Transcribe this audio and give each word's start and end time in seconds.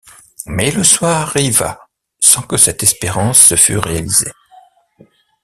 Mais 0.47 0.71
le 0.71 0.83
soir 0.83 1.27
arriva 1.29 1.87
sans 2.19 2.41
que 2.41 2.57
cette 2.57 2.81
espérance 2.81 3.39
se 3.39 3.55
fût 3.55 3.77
réalisée. 3.77 4.31